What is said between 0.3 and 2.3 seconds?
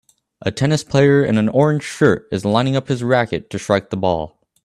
A tennis player in an orange shirt